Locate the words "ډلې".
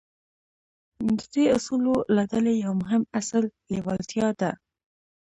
2.31-2.53